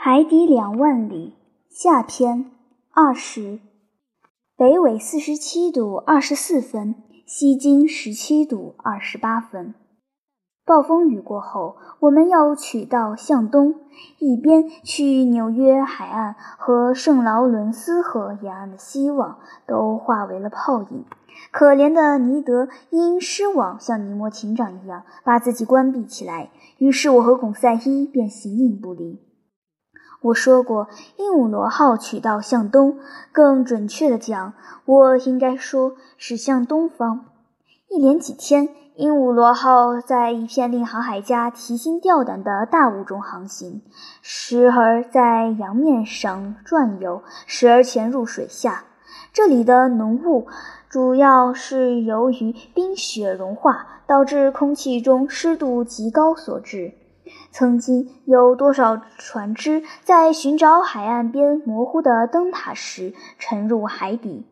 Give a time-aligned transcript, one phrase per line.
[0.00, 1.34] 海底两万里
[1.68, 2.52] 下篇
[2.92, 3.58] 二十，
[4.56, 6.94] 北纬四十七度二十四分，
[7.26, 9.74] 西经十七度二十八分。
[10.64, 13.74] 暴风雨过后，我们要取道向东，
[14.20, 21.04] 一边去纽约海岸和圣劳伦斯河沿岸的希望都化为了泡影。
[21.50, 26.50] 可怜的尼德因失望，像尼摩艇长一样把自己关闭起来。
[26.78, 29.27] 于是我和巩赛伊便形影不离。
[30.20, 32.98] 我说过，鹦鹉螺号取道向东，
[33.30, 34.52] 更准确的讲，
[34.84, 37.26] 我应该说是向东方。
[37.88, 43.80] 一连几天，鹦鹉螺号在一片令航海家提心吊胆的大雾中航行，
[44.20, 48.84] 时而在洋面上转悠，时而潜入水下。
[49.32, 50.48] 这里的浓雾
[50.88, 56.92] 主要是由于冰雪融化导致空气中湿度极高所致。
[57.50, 64.46] 曾经有多少船只在寻找海岸边模糊的灯塔时沉入海底？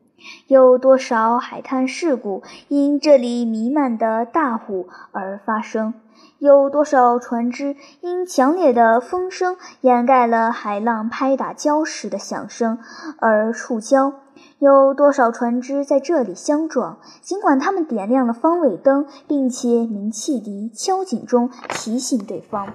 [0.47, 5.95] 有多少海滩事故因这里弥漫的大雾而发生？
[6.39, 12.79] 有多少船只因强烈的风声掩盖了海浪拍打礁石的响声
[13.19, 14.15] 而触礁？
[14.59, 16.99] 有多少船只在这里相撞？
[17.21, 22.69] 尽管他们点亮了方位灯，并且鸣汽笛、敲警钟提醒对方。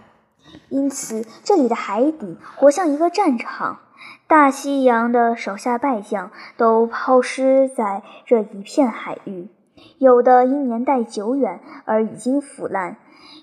[0.70, 3.80] 因此，这里的海底活像一个战场，
[4.28, 9.48] 大西洋的手下败将都抛尸在这一片海域。
[9.98, 12.98] 有的因年代久远而已经腐烂，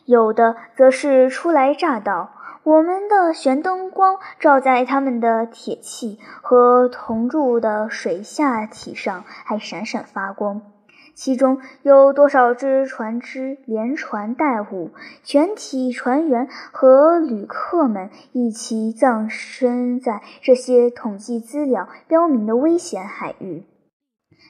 [0.04, 2.30] 有的则是初来乍到。
[2.68, 10.60] 我们的悬灯光照在他们的铁器和铜铸的水下体上，还闪闪发光。
[11.14, 14.90] 其中有多少只船只连船带物，
[15.22, 23.64] 全体船员和旅客们一起葬身在这些统计资料标明的危险海域？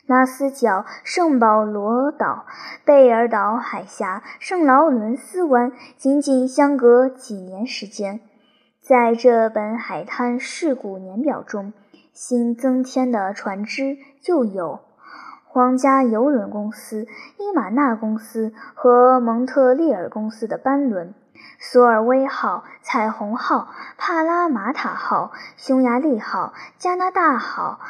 [0.08, 2.46] 拉斯角、圣保罗岛、
[2.82, 8.18] 贝尔岛海峡、圣劳伦斯湾，仅仅相隔几年时间。
[8.80, 11.74] 在这本海滩事故年表中，
[12.14, 14.80] 新增添的船只就有。
[15.44, 21.12] 皇家邮轮公司、伊玛纳公司和蒙特利尔公司的班轮，
[21.60, 27.80] 索尔威号、彩虹号、帕拉马塔号、匈牙利号、加拿大号、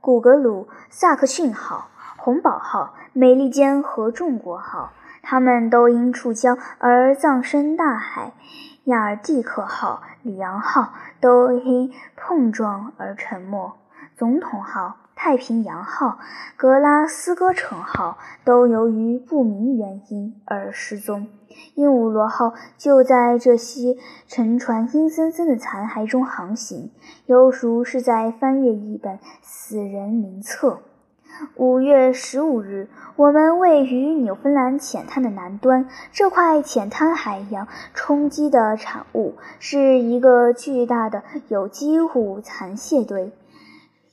[0.00, 4.92] 古格鲁萨克逊号、红宝号、美利坚合众国号，
[5.22, 8.32] 他们都因触礁而葬身大海。
[8.84, 13.76] 亚尔蒂克号、里昂号都因碰撞而沉没。
[14.16, 14.96] 总统号。
[15.20, 16.20] 太平洋号、
[16.56, 21.26] 格拉斯哥城号都由于不明原因而失踪。
[21.74, 23.96] 鹦鹉螺号就在这些
[24.28, 26.92] 沉船阴森森的残骸中航行，
[27.26, 30.78] 犹如是在翻阅一本死人名册。
[31.56, 35.88] 五月十五日，我们位于纽芬兰浅滩的南端。
[36.12, 43.32] 这块浅滩海洋冲击的产物是一个巨大的有机物残屑堆。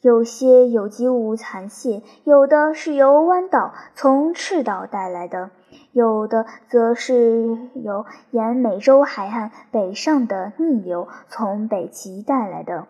[0.05, 5.49] 有些有机物残屑，有的是由湾岛从赤道带来的，
[5.93, 12.85] 有的则是由沿美洲海岸北上的逆流从北极带来的。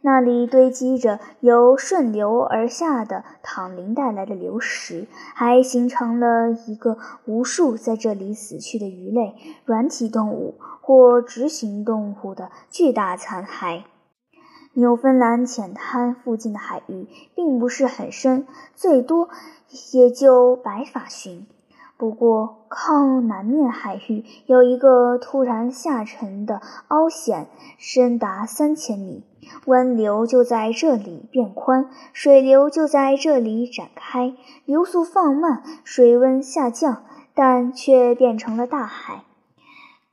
[0.00, 5.06] 那里堆积着由顺流而下的淌林带来的流石，
[5.36, 13.82] 还形成了一个无数在这里死去的鱼类、软体动物或直行动物的巨大残骸。
[14.78, 19.30] 纽芬兰浅滩附近的海域并不是很深，最多
[19.94, 21.46] 也就百法寻。
[21.96, 27.46] 不过，靠南面海域有一个突然下沉的凹陷，
[27.78, 29.24] 深达三千米，
[29.64, 34.34] 湾流就在这里变宽，水流就在这里展开，
[34.66, 37.02] 流速放慢，水温下降，
[37.34, 39.24] 但却变成了大海。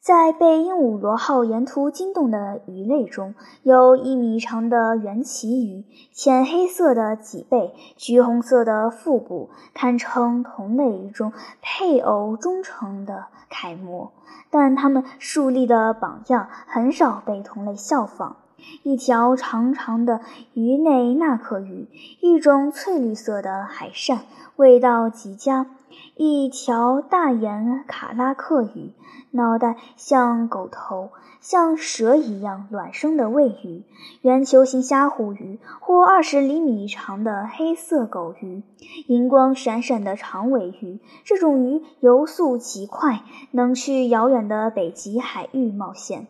[0.04, 11.32] 在被鹦鹉螺号沿途惊动的鱼类中，有一米长的圆鳍鱼，浅黑色的脊背，橘红色的腹部，堪称同类中
[11.62, 14.12] 配偶忠诚的楷模。
[14.52, 18.36] 但它们树立的榜样很少被同类效仿。
[18.84, 20.22] 一条长长的
[20.54, 21.88] 鱼内纳克鱼，
[22.22, 24.22] 一种翠绿色的海扇，
[24.56, 25.68] 味道极佳。
[26.16, 28.94] 一条大眼卡拉克鱼，
[29.32, 33.84] 脑袋像狗头，像蛇一样卵生的喂鱼；
[34.22, 38.64] 圆球形虾虎鱼，或二十厘米长的黑色狗鱼；
[39.08, 41.00] 银光闪闪的长尾鱼。
[41.24, 43.22] 这种鱼游速极快，
[43.52, 46.28] 能去遥远的北极海域冒险。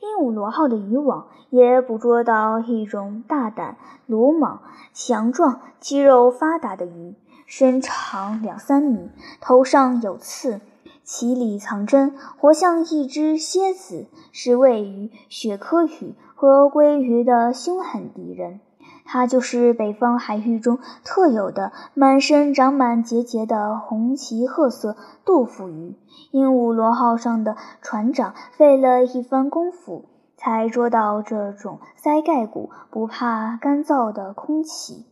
[0.00, 3.76] 鹦鹉螺号的渔网也捕捉到一种大胆、
[4.06, 4.62] 鲁莽、
[4.92, 7.14] 强壮、肌肉发达的鱼，
[7.46, 9.10] 身长两三米，
[9.40, 10.60] 头上有刺，
[11.02, 18.60] 其里藏针，活像一只蝎子，是位于雪科鱼和鲑鱼的凶狠敌人。
[19.06, 25.96] 它就是北方海域中特有的满身长满结节的红鳍褐色杜甫鱼。
[26.32, 30.06] 鹦鹉螺号上的船长费了一番功夫，
[30.36, 35.06] 才捉到这种鳃盖骨、不怕干燥的空鳍。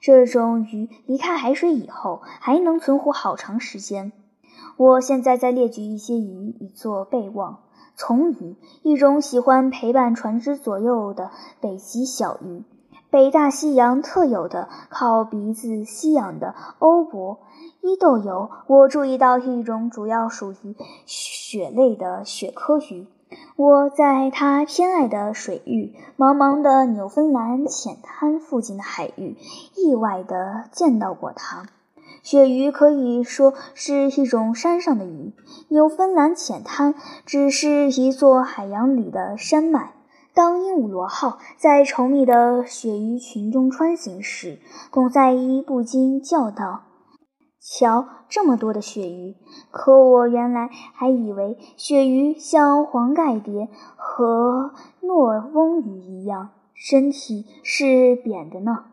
[0.00, 4.12] 这种鱼离开海水以后，还能存活好长时间。
[4.76, 7.60] 我现在再列举一些鱼以作备忘：
[7.96, 11.30] 丛鱼，一种喜欢陪伴船只左右的
[11.60, 12.64] 北极小鱼。
[13.14, 17.38] 北大西洋特有的靠鼻子吸氧的欧泊
[17.80, 20.74] 伊豆游，我注意到一种主要属于
[21.06, 23.06] 血类的雪科鱼。
[23.54, 29.36] 我在它偏爱的水域——茫茫的纽芬兰浅滩附近的海域，
[29.76, 31.66] 意外地见到过它。
[32.24, 35.32] 鳕鱼可以说是一种山上的鱼，
[35.68, 39.92] 纽芬兰浅滩只是一座海洋里的山脉。
[40.34, 44.58] 当鹦鹉螺号在稠密的鳕鱼群中穿行时，
[44.90, 46.82] 龚赛伊不禁叫道
[47.62, 49.36] ：“瞧，这么多的鳕鱼！
[49.70, 54.72] 可我原来还以为鳕鱼像黄盖蝶和
[55.02, 58.86] 诺翁鱼一样，身体是扁的呢。”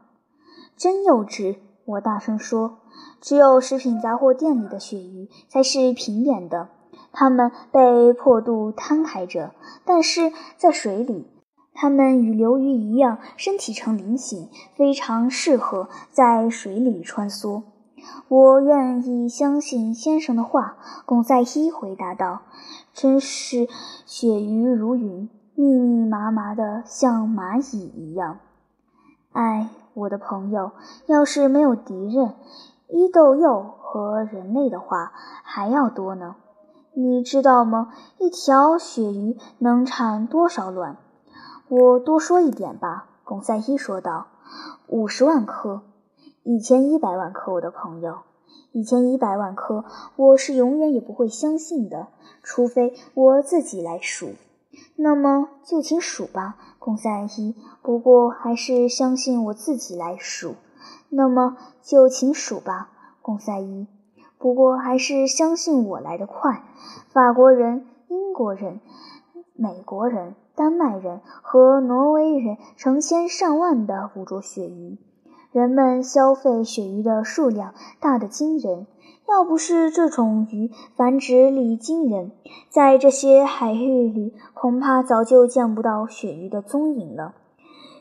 [0.78, 1.56] 真幼稚！
[1.86, 2.82] 我大声说
[3.20, 6.70] ：“只有食品杂货店里的鳕鱼才是平扁的。”
[7.14, 9.54] 它们被破肚摊开着，
[9.84, 11.28] 但是在水里，
[11.82, 17.64] 它们与流鱼一样，身体呈菱形，非常适合在水里穿梭。
[18.28, 22.42] 我愿意相信先生的话，龚赛伊回答道
[22.94, 23.68] ：“真是
[24.06, 28.38] 鳕鱼如云，密密麻麻的，像蚂蚁一样。”
[29.34, 30.74] 哎，我的朋友，
[31.08, 32.36] 要是没有敌人，
[32.90, 36.36] 伊豆鼬和人类的话还要多呢。
[36.94, 37.92] 你知道吗？
[38.20, 40.98] 一条鳕鱼能产多少卵？
[41.72, 44.28] 我多说一点吧，龚赛伊说道
[44.92, 45.84] ：“五十万颗，
[46.44, 48.18] 一千一百万颗，我的朋友，
[48.74, 49.86] 一千一百万颗，
[50.18, 52.10] 我是永远也不会相信的，
[52.44, 54.32] 除非我自己来数。
[54.98, 57.56] 那么就请数吧，龚赛伊。
[57.82, 60.56] 不过还是相信我自己来数。
[61.08, 62.90] 那么就请数吧，
[63.22, 63.88] 龚赛伊。”
[64.38, 66.66] 不过还是相信我来得快。
[67.14, 68.82] 法国人、英国人、
[69.54, 74.98] 美国人、丹麦人和挪威人成千上万地捕捉鳕鱼，
[75.52, 78.88] 人们消费鳕鱼的数量大得惊人。
[79.30, 82.32] 要不是这种鱼繁殖力惊人，
[82.70, 87.36] 在这些海域里恐怕早就见不到鳕鱼的踪影了。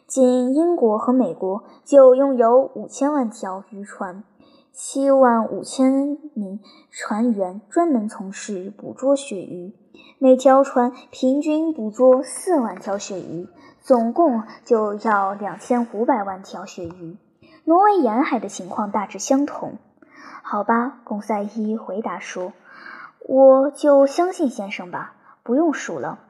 [0.08, 4.24] 仅英国和美国就拥有五千万条渔船。
[4.72, 9.74] 七万五千名船员专门从事捕捉鳕鱼，
[10.18, 13.48] 每条船平均捕捉四万条鳕鱼，
[13.80, 17.16] 总共就要两千五百万条鳕鱼。
[17.64, 19.74] 挪威沿海的情况大致相同。
[20.42, 22.52] 好吧，贡赛伊回答说
[23.28, 26.20] ：“我就相信先生吧，不用数了。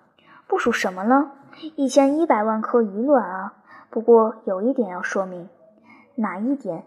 [0.48, 1.32] 不数什么了？
[1.76, 3.54] 一千一百万颗鱼卵啊！
[3.90, 5.48] 不过有一点要说明，
[6.16, 6.84] 哪一点？”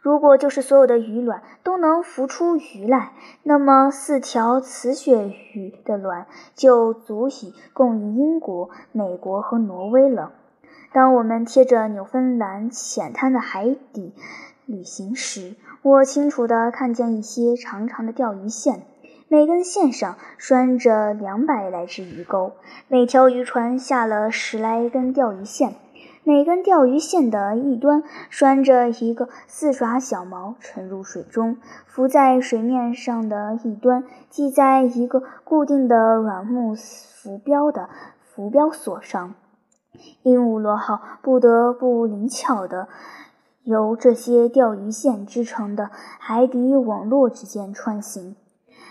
[0.00, 10.32] 如果就是所有的鱼卵都能孵出鱼来，那么四条雌鳕鱼的卵就足以供应英国、美国和挪威了。
[10.92, 14.14] 当我们贴着纽芬兰浅滩的海底
[14.64, 18.82] 旅行时，我清楚地看见一些长长的钓鱼线，
[19.28, 22.52] 每根线上拴着两百来只鱼钩，
[22.88, 25.74] 每条渔船下了十来根钓鱼线。
[26.22, 31.54] 每根钓鱼线的一端拴着一个四爪小毛，沉入水中；
[31.86, 37.88] 浮在水面上的一端系在一个固定的软木浮标的
[38.22, 39.34] 浮标索上。
[40.22, 42.88] 鹦鹉螺号不得不灵巧地
[43.64, 48.36] 由这些钓鱼线织成的海底网络之间穿行。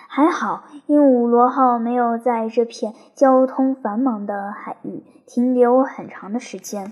[0.08, 6.92] 还好，鹦鹉螺号没有在这片交通繁忙的海域停留很长的时间。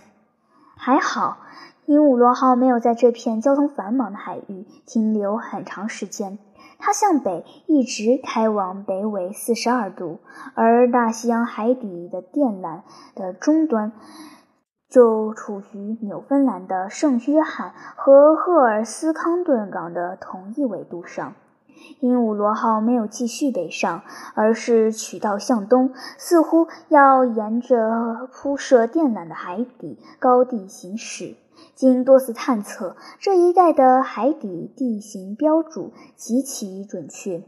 [0.77, 1.39] 还好，
[1.85, 6.39] 鹦鹉螺号没有在这片交通繁忙的海域停留很长时间。
[6.79, 10.19] 它向北一直开往北纬四十二度，
[10.53, 12.81] 而大西洋海底的电缆
[13.15, 13.91] 的终端
[14.87, 21.33] 就处于纽芬兰的圣约翰和赫尔斯康顿港的同一纬度上。
[21.99, 24.03] 鹦鹉螺号没有继续北上，
[24.35, 31.35] 而是取道向东，似乎要沿着铺设电缆的海底高地行驶。
[31.73, 37.43] 经多次探测，这一带的海底地形标注极其准确。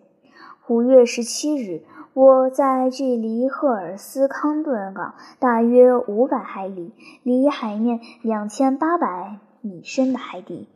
[0.68, 1.84] 五月十七日，
[2.14, 6.94] 我在距离赫尔斯康顿港大约五百海里、
[7.24, 10.68] 离海面两千八百米深的海底。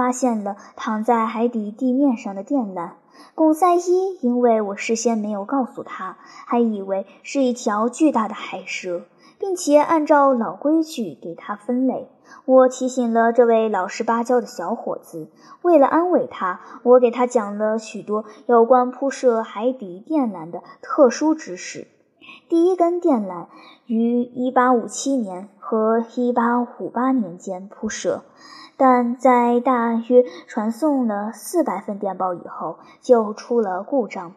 [0.00, 2.92] 发现了躺在海底地面上的电缆。
[3.34, 6.16] 贡赛伊因为我事先没有告诉他，
[6.46, 9.02] 还以为是一条巨大的海蛇，
[9.38, 12.08] 并且按照老规矩给他分类。
[12.46, 15.28] 我提醒了这位老实巴交的小伙子。
[15.60, 21.86] 为了安慰他，我给他讲了许多有关铺设海底电缆的特殊知识。
[22.48, 23.48] 第一根电缆
[23.84, 28.22] 于1857年和1858年间铺设。
[28.80, 34.32] 但在大约传送了四百份电报以后，就出了故障。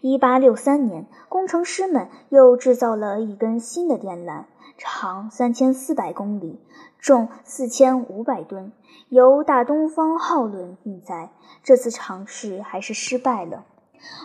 [0.00, 4.44] 一八六三年，工程师们又制造了一根新的电缆，
[4.78, 6.60] 长三千四百公里，
[7.00, 8.70] 重四千五百吨，
[9.08, 11.30] 由大东方号轮运载。
[11.64, 13.64] 这次尝试还是失败了。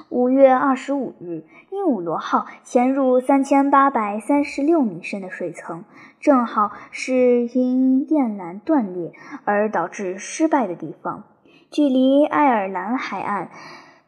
[0.09, 5.83] 五月二十五日，鹦鹉螺号潜入三千八百三十六米深的水层，
[6.19, 9.13] 正好是因电缆断裂
[9.43, 11.23] 而导致失败的地方，
[11.71, 13.49] 距离爱尔兰海岸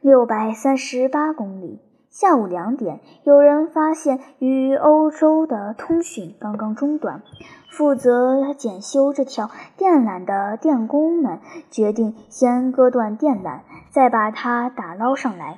[0.02, 1.80] 六百三十八公里。
[2.10, 7.22] 下午两点，有人发现与欧洲的通讯刚刚中断，
[7.70, 13.60] 负责检修这条电缆的电工们决定先割断电缆。
[13.98, 15.58] 再把它打捞上来。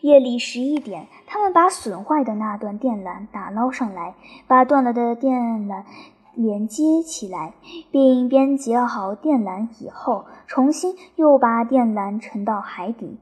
[0.00, 4.16] 夜里十一点，他们把损坏的那段电缆打捞上来，
[4.48, 5.84] 把断了的电缆
[6.34, 7.54] 连接起来，
[7.92, 13.20] 并编结好电缆以后，重新又把电缆沉到海底。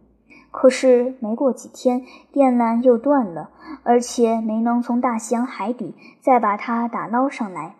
[0.50, 3.50] 可是没过几天，电缆又断了，
[3.82, 7.74] 而且没能从大西洋海底再把它打捞上来。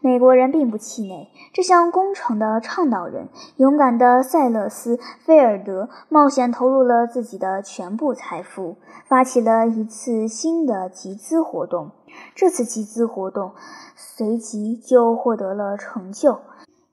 [0.00, 8.76] 美国人并不气馁，这项工程的倡导人勇敢的塞勒斯·菲尔德冒险投入了自己的全部财富，
[9.06, 11.90] 发起了一次新的集资活动。
[12.34, 13.52] 这次集资活动
[13.96, 16.40] 随即就获得了成就，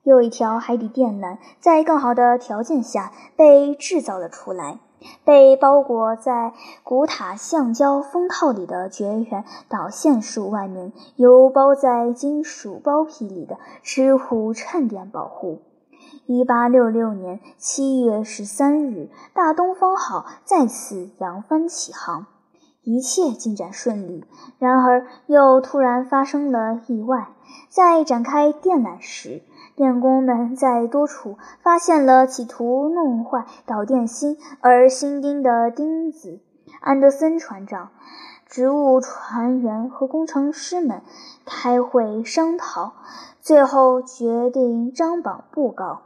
[0.02, 4.78] 又一条海底电缆在更好的条件下被制造了出来。
[5.24, 6.52] 被包裹在
[6.84, 15.62] 古塔橡胶封套里的绝缘导线束外面，由包在金属包皮里的支虎衬垫保护。
[16.26, 22.26] 一八六六年七月十三日，大东方号再次扬帆起航，
[22.82, 24.24] 一切进展顺利。
[24.58, 27.28] 然而，又突然发生了意外，
[27.68, 29.42] 在展开电缆时。
[29.74, 36.40] 电工们在多处发现了企图弄坏导电芯而新钉的钉子。
[36.80, 37.90] 安德森船长、
[38.46, 41.02] 植物船员和工程师们
[41.44, 42.92] 开会商讨，
[43.40, 46.02] 最后决定张榜布告：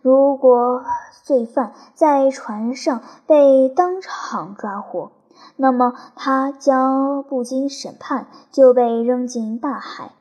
[0.00, 0.84] 如果
[1.22, 5.12] 罪犯在船上被当场抓获，
[5.56, 10.12] 那么他将不经审判就被扔进大海。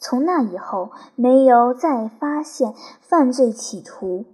[0.00, 4.24] 从那以后，没有再发现犯罪企图。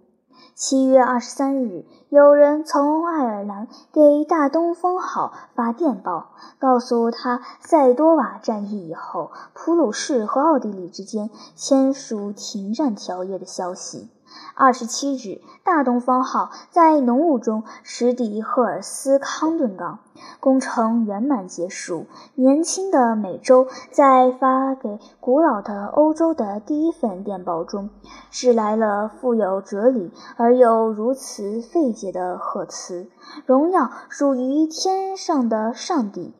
[0.55, 14.09] 七月二十三日，有人从爱尔兰给大东方号发电报，告诉他塞多瓦战役以后，普鲁士和奥地利之间签署停战条约的消息。
[14.55, 19.99] 二十七日，大东方号在浓雾中驶抵赫尔斯康顿港，
[20.41, 22.07] 工程圆满结束。
[22.35, 27.91] 年轻的美洲在发给古老的欧洲的第一份电报中，
[28.31, 33.09] 致来了富有哲理而又如此费解的贺词
[33.47, 36.35] ：“荣耀属于天上的上帝，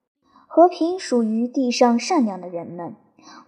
[0.47, 2.97] 和平属于地上善良的人们。”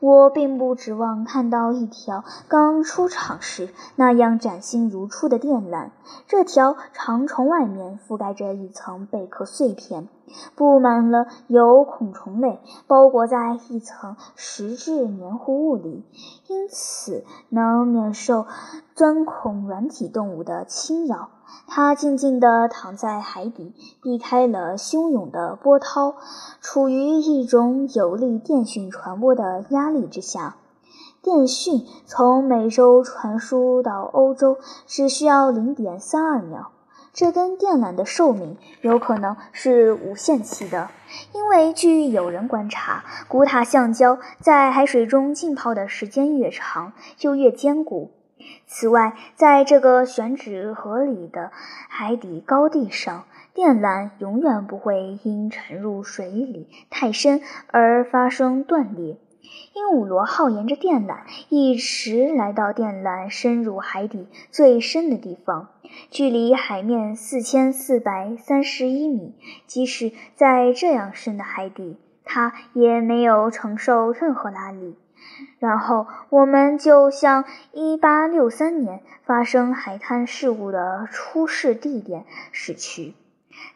[0.00, 5.90] 我并不指望看到一条刚出厂时那样崭新如初的电缆。
[6.26, 10.08] 这条长虫外面覆盖着一层贝壳碎片，
[10.54, 16.04] 布满了有孔虫类，包裹在一层实质黏糊物里，
[16.47, 18.47] 因此能免受
[18.94, 21.30] 钻孔软体动物的侵扰。
[21.66, 26.14] 它静静地躺在海底，避开了汹涌的波涛，
[26.60, 30.56] 处于一种有利电讯传播的压力之下。
[31.20, 36.70] 电讯从美洲传输到欧洲只需要零点三二秒。
[37.12, 40.88] 这根电缆的寿命有可能是无限期的，
[41.32, 48.12] 因为据有人观察，古塔橡胶在海水中浸泡的时间越长，就越坚固。
[48.66, 51.50] 此外，在这个选址合理的
[51.88, 53.24] 海底高地上，
[53.54, 59.16] 电缆永远不会因沉入水里太深而发生断裂。
[59.74, 65.68] 鹦鹉螺号沿着电缆一直来到电缆深入海底最深的地方，
[66.10, 69.34] 距离海面四千四百三十一米。
[69.66, 74.96] 即使在这样深的海底，它也没有承受任何拉力。
[75.58, 83.14] 然后，我们就向1863年发生海滩事故的出事地点驶去。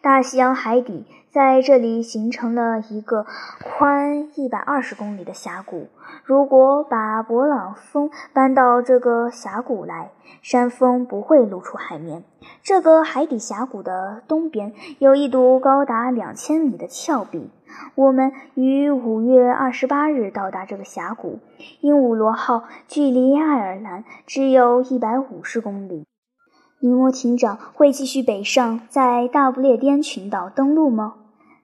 [0.00, 3.24] 大西洋海底在这里形成了一个
[3.64, 5.88] 宽120公里的峡谷。
[6.24, 10.10] 如果把勃朗峰搬到这个峡谷来，
[10.42, 12.22] 山峰不会露出海面。
[12.62, 17.48] 这个海底峡谷的东边有一堵高达两千米的峭壁。
[17.94, 21.38] 我们于五月二十八日到达这个峡谷。
[21.80, 26.04] 鹦鹉螺号距离爱尔兰只有一百五十公里。
[26.80, 31.14] 尼摩艇长会继续北上，在大不列颠群岛登陆吗？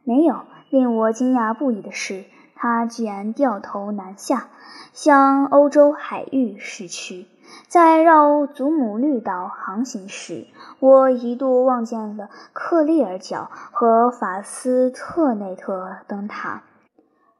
[0.08, 0.40] 没有。
[0.70, 2.24] 令我惊讶不已的是，
[2.54, 4.48] 他居然掉头南下，
[4.94, 7.26] 向欧洲海域驶去。
[7.68, 10.46] 在绕祖母绿岛航行时，
[10.80, 16.62] 我一度望见了克利尔角和法斯特内特灯塔。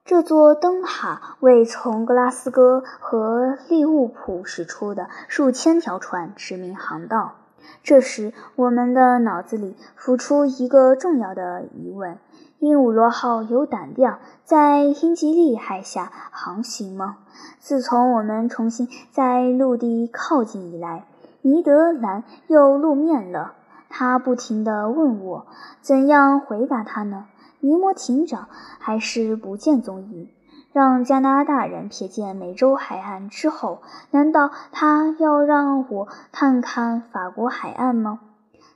[0.05, 7.35] 这座灯塔为从格拉斯哥和利物浦驶出的数千条船指明航道。
[7.83, 12.19] 这时，我们的脑子里浮出一个重要的疑问。
[12.59, 17.19] 鹦鹉螺号有胆量在英吉利海峡航行吗？
[17.61, 21.07] 自从我们重新在陆地靠近以来，
[21.43, 23.55] 尼德兰又露面了。
[23.89, 25.47] 他不停地问我，
[25.81, 27.27] 怎样回答他呢？
[27.61, 28.49] 尼摩艇长
[28.79, 30.29] 还是不见踪影。
[30.73, 38.21] 让加拿大人瞥见美洲海岸之后，难道他要让我看看法国海岸吗？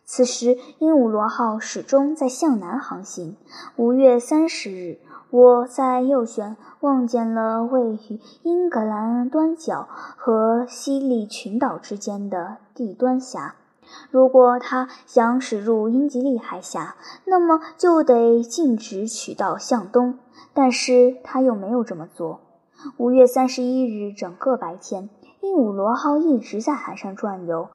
[0.04, 3.37] 此时，鹦鹉螺号始终在向南航行。
[3.76, 4.99] 五月三十日，
[5.30, 13.55] 我在右舷望见了位于英格兰端角和西利群岛之间的地端峡。
[14.11, 20.18] 如果他想驶入英吉利海峡，那么就得径直取道向东。
[20.55, 22.40] 但是他又没有这么做。
[22.97, 25.09] 五月三十一日整个白天，
[25.40, 27.68] 鹦鹉螺号一直在海上转悠。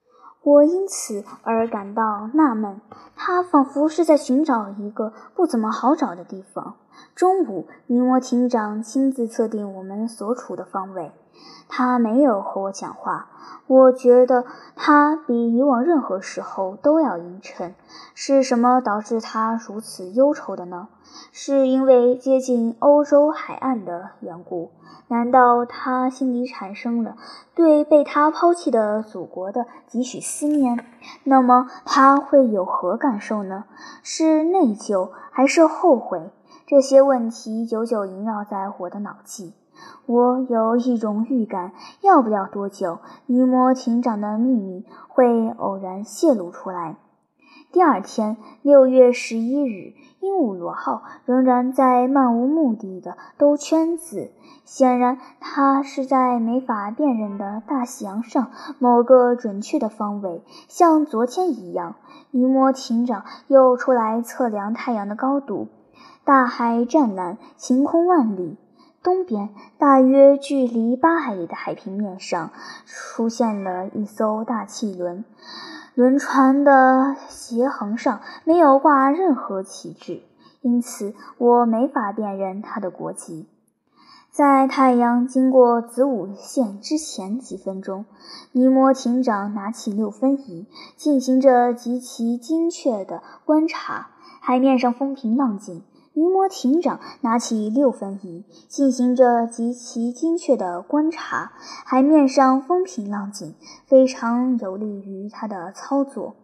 [0.44, 2.80] 我因此而感到纳闷，
[3.16, 6.76] 他仿佛是在寻找一个不怎么好找的地方。
[7.16, 11.12] 中午，尼摩艇长亲自测定我们所处的方位。
[11.68, 13.28] 他没有和我讲话，
[13.68, 14.46] 我觉得
[14.76, 17.76] 他比以往任何时候都要阴沉。
[18.14, 20.88] 是什么导致他如此忧愁的呢？
[21.32, 24.72] 是因为接近欧洲海岸的缘故？
[25.10, 27.16] 难道他心里产生了
[27.56, 30.84] 对被他抛弃的祖国的几许思念？
[31.24, 33.66] 那么他会有何感受呢？
[34.04, 36.32] 是内疚还是后悔？
[36.66, 39.54] 这些问题久久萦绕在我的脑际。
[40.06, 46.96] 我有一种预感，要不了多久，尼摩艇长的秘密会偶然泄露出来。
[47.72, 49.94] 第二天，六月十一日。
[50.20, 54.32] 鹦鹉螺号仍然在漫无目的的兜圈子，
[54.66, 60.42] 显然它是在没法辨认的大西洋上某个准确的方位。
[60.68, 61.96] 像昨天一样，
[62.32, 65.68] 尼摩艇长又出来测量太阳的高度。
[66.26, 68.58] 大海湛蓝，晴空万里。
[69.08, 72.52] 东边，大约距离八海里的海平面上，
[72.86, 75.24] 出现了一艘大汽轮。
[75.96, 80.24] 轮船的斜横上没有挂任何旗帜，
[80.60, 83.48] 因此我没法辨认它的国籍。
[84.30, 88.04] 在太阳经过子午线之前几分钟，
[88.52, 90.68] 尼摩艇长拿起六分仪，
[90.98, 94.10] 进行着极其精确的观察。
[94.42, 95.82] 海面上风平浪静。
[96.18, 101.52] 尼摩艇长拿起六分仪，进行着极其精确的观察。
[101.86, 103.54] 海面上风平浪静，
[103.86, 106.36] 非常有利于他的操作。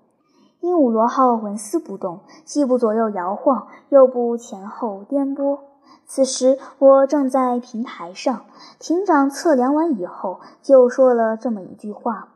[0.60, 5.58] 鹦鹉螺号纹丝不动，既不左右摇晃，又不前后颠簸。
[6.06, 8.46] 此时我正在平台上，
[8.78, 12.28] 艇长测量完以后，就说了这么一句话：“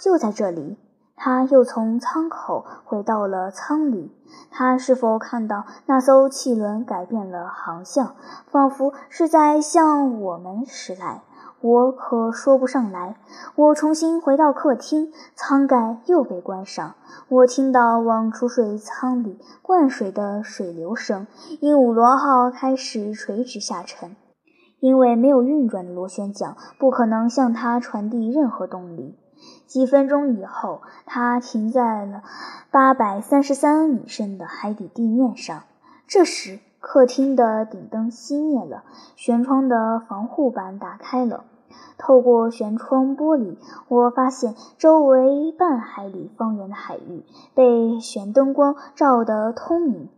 [0.00, 0.78] 就在这里。”
[1.16, 4.12] 他又从舱口回到了舱里。
[4.50, 8.14] 他是否看到那艘汽轮改变了航向，
[8.50, 11.22] 仿佛是在向我们驶来？
[11.60, 13.16] 我可说不上来。
[13.54, 16.94] 我重新回到客厅，舱盖又被关上。
[17.28, 21.26] 我听到往储水舱里灌水的水流声。
[21.60, 24.16] 鹦鹉螺号开始垂直下沉，
[24.80, 29.18] 因为没有运转的螺旋桨不可能向它传递任何动力。
[29.72, 32.22] 几分钟以后，它停在了
[32.70, 35.62] 八百三十三米深的海底地面上。
[36.06, 38.84] 这时，客厅的顶灯熄灭了，
[39.16, 41.44] 舷窗的防护板打开了。
[41.96, 43.56] 透过舷窗玻璃，
[43.88, 47.64] 我发现周围半海里方圆的海域被
[47.98, 50.10] 舷灯光照得通明。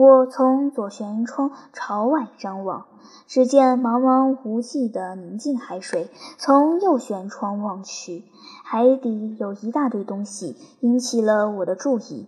[0.00, 2.86] 我从左舷窗朝外张望，
[3.26, 6.08] 只见茫茫无际的宁静海水；
[6.38, 8.24] 从右舷窗望去，
[8.64, 12.26] 海底有一大堆东西引起了我的注意，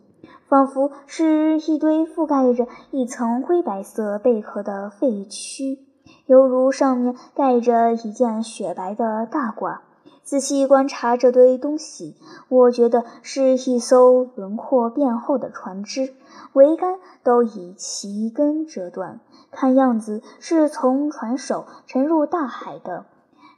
[0.49, 5.79] 仿佛是一堆覆盖着一层灰白色贝壳的废墟，
[6.27, 9.79] 犹如上面盖着一件雪白的大褂。
[10.25, 12.17] 仔细观察这堆东西，
[12.49, 16.15] 我觉得是一艘轮廓变厚的船只，
[16.55, 23.05] 桅杆都已齐根折断，看样子是从船首沉入大海的。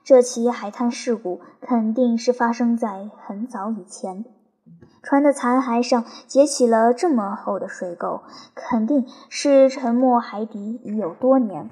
[0.02, 4.24] 这起海滩事故肯定是发生在很早以前，
[5.04, 8.22] 船的残骸上结起了这么厚的水垢，
[8.54, 11.68] 肯定是沉没海底已有多年。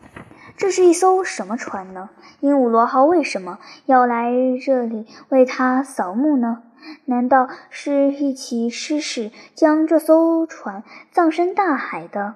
[0.58, 2.10] 这是一艘什么船呢？
[2.40, 4.30] 鹦鹉螺号为什么要来
[4.62, 6.62] 这里为它扫墓呢？
[7.06, 12.34] 难道是一起失事将这艘船葬身大海的？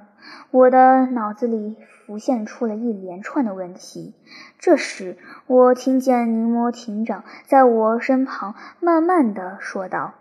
[0.51, 4.15] 我的脑子里浮现出了一连串的问题。
[4.59, 10.15] 这时，我听见尼摩艇长在我身旁慢慢的说道。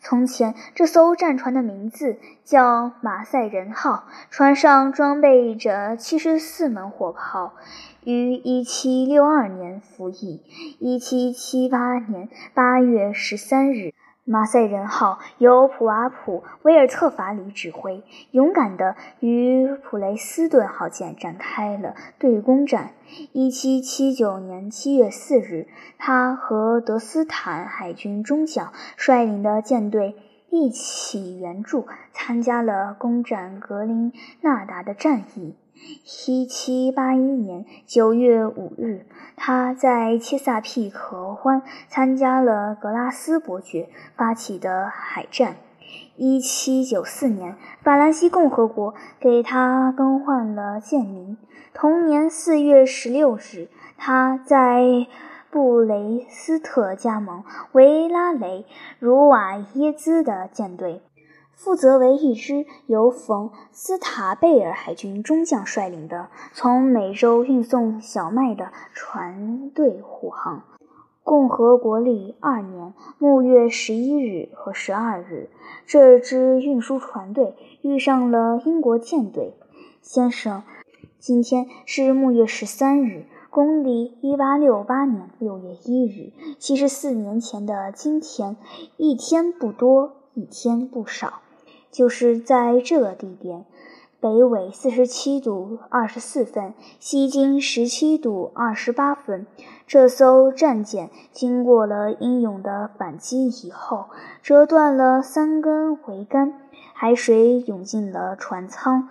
[0.00, 7.54] 从前，这艘战船的名字叫“马赛人号”，船上装备着七十四门火炮，
[8.04, 10.42] 于一七六二年服役。
[10.78, 13.94] 一七七八年八月十三日。
[14.26, 22.92] 马赛人号由普瓦普·威尔特法里指挥，勇敢地与普雷斯顿号舰展开了对攻战。
[23.34, 30.16] 1779年7月4日，他和德斯坦海军中将率领的舰队
[30.48, 34.10] 一起援助，参加了攻占格林
[34.40, 35.54] 纳达的战役。
[36.28, 39.06] 一七八一年九月五日，
[39.36, 45.56] 他在切萨皮克湾参加了格拉斯伯爵发起的海战。
[46.16, 51.36] 一七九四年，法兰西共和国给他更换了舰名。
[51.72, 55.06] 同年四月十六日，他在
[55.50, 58.62] 布雷斯特加盟维拉雷·
[58.98, 61.02] 茹瓦耶兹的舰队。
[61.56, 70.62] 负责为一支由冯·斯塔贝尔海军中将率领的从美洲运送小麦的船队护航。
[71.22, 75.48] 共和国历二年六月十一日和十二日，
[75.86, 79.54] 这支运输船队遇上了英国舰队。
[80.02, 80.62] 先生，
[81.18, 88.58] 今天是木月十三日，公历一八六八年六月一日，七十四年前的今天，
[88.98, 91.40] 一天不多，一天不少。
[91.94, 93.64] 就是在这个地点，
[94.18, 99.46] 北纬四十七度二十四分，西经十七度二十八分，
[99.86, 104.06] 这艘战舰经过了英勇的反击以后，
[104.42, 106.54] 折断了三根桅杆，
[106.94, 109.08] 海水涌进了船舱，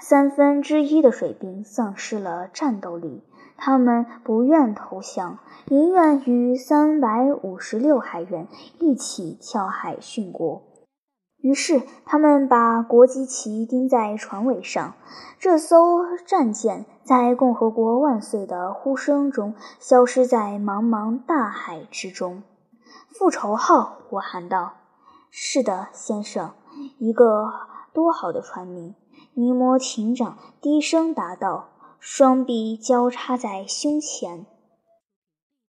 [0.00, 3.20] 三分之一的水兵丧失了战斗力，
[3.58, 10.62] 他们不愿投降，宁愿与三百五十六海员一起跳海殉国。
[11.44, 14.94] 于是，他们把国旗旗钉在船尾上。
[15.38, 22.42] 这艘战舰在“共和国万岁”的呼声中消失在茫茫大海之中。
[23.10, 24.72] 复仇号，我喊道
[25.30, 26.52] ：“是的，先生，
[26.96, 27.52] 一个
[27.92, 28.94] 多好的船名！”
[29.36, 31.68] 尼摩艇长低声答道，
[32.00, 34.46] 双臂交叉在胸前。